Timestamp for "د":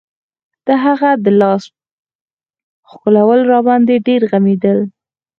0.67-0.69, 1.23-1.25